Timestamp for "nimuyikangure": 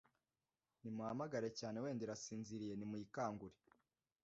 2.75-3.55